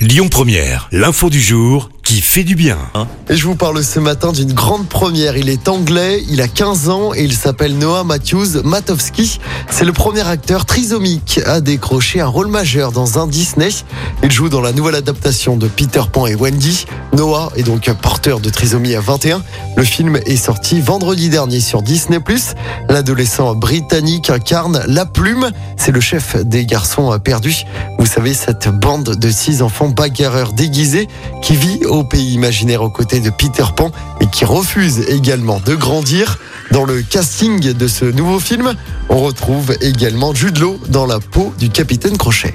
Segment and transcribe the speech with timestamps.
[0.00, 2.78] Lyon Première, l'info du jour qui fait du bien.
[3.28, 5.36] Et je vous parle ce matin d'une grande première.
[5.36, 9.38] Il est anglais, il a 15 ans et il s'appelle Noah Matthews Matowski.
[9.68, 13.68] C'est le premier acteur trisomique à décrocher un rôle majeur dans un Disney.
[14.22, 16.84] Il joue dans la nouvelle adaptation de Peter Pan et Wendy.
[17.16, 19.42] Noah est donc porteur de trisomie à 21.
[19.78, 22.18] Le film est sorti vendredi dernier sur Disney+.
[22.90, 25.50] L'adolescent britannique incarne La Plume.
[25.78, 27.64] C'est le chef des garçons perdus.
[27.98, 31.08] Vous savez, cette bande de six enfants bagarreurs déguisés
[31.40, 35.74] qui vit au pays imaginaire aux côtés de Peter Pan et qui refuse également de
[35.74, 36.38] grandir.
[36.72, 38.74] Dans le casting de ce nouveau film,
[39.08, 42.54] on retrouve également Jude Law dans la peau du capitaine Crochet.